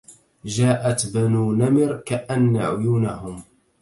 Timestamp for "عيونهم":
2.57-3.43